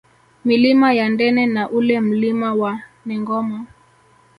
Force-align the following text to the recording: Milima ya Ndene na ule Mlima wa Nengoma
Milima 0.45 0.93
ya 0.93 1.09
Ndene 1.09 1.45
na 1.47 1.69
ule 1.69 1.99
Mlima 1.99 2.53
wa 2.53 2.79
Nengoma 3.05 3.65